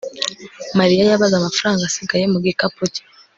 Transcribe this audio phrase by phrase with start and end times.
[0.79, 3.03] mariya yabaze amafaranga asigaye mu gikapu cye